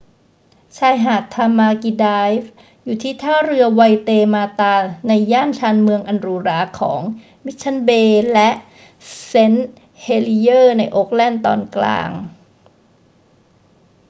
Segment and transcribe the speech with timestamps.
[0.77, 2.51] ชายหาดทามากิไดรฟ์
[2.83, 4.75] อยู่ที่ท่าเรือไวเตมาตา
[5.07, 7.01] ในย่านชานเมืองอันหรูหราของ
[7.45, 8.49] มิชชั่นเบย์และ
[9.25, 12.09] เซนต์เฮลิเยอร์ในโอ๊คแลนด์ตอนกลาง